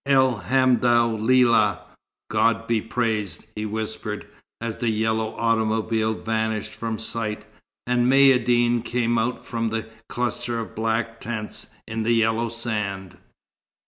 "El 0.07 0.39
hamdou 0.49 1.15
lillah! 1.15 1.77
God 2.31 2.65
be 2.65 2.81
praised!" 2.81 3.45
he 3.55 3.67
whispered, 3.67 4.25
as 4.59 4.79
the 4.79 4.89
yellow 4.89 5.35
automobile 5.35 6.15
vanished 6.15 6.73
from 6.73 6.97
sight 6.97 7.45
and 7.85 8.07
Maïeddine 8.11 8.83
came 8.83 9.19
out 9.19 9.45
from 9.45 9.69
the 9.69 9.87
cluster 10.09 10.59
of 10.59 10.73
black 10.73 11.19
tents 11.21 11.67
in 11.87 12.01
the 12.01 12.13
yellow 12.13 12.49
sand. 12.49 13.19